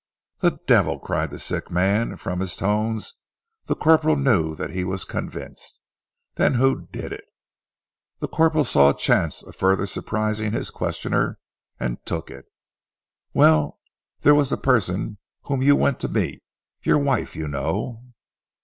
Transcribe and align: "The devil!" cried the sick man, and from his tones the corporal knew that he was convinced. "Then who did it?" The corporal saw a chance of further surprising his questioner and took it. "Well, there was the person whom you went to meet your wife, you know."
"The 0.39 0.57
devil!" 0.65 0.97
cried 0.97 1.29
the 1.29 1.37
sick 1.37 1.69
man, 1.69 2.09
and 2.13 2.19
from 2.19 2.39
his 2.39 2.55
tones 2.55 3.13
the 3.65 3.75
corporal 3.75 4.15
knew 4.15 4.55
that 4.55 4.71
he 4.71 4.83
was 4.83 5.05
convinced. 5.05 5.79
"Then 6.37 6.55
who 6.55 6.87
did 6.87 7.13
it?" 7.13 7.25
The 8.17 8.27
corporal 8.27 8.63
saw 8.63 8.89
a 8.89 8.97
chance 8.97 9.43
of 9.43 9.55
further 9.55 9.85
surprising 9.85 10.53
his 10.53 10.71
questioner 10.71 11.37
and 11.79 12.03
took 12.03 12.31
it. 12.31 12.45
"Well, 13.35 13.79
there 14.21 14.33
was 14.33 14.49
the 14.49 14.57
person 14.57 15.19
whom 15.43 15.61
you 15.61 15.75
went 15.75 15.99
to 15.99 16.07
meet 16.07 16.41
your 16.81 16.97
wife, 16.97 17.35
you 17.35 17.47
know." 17.47 18.01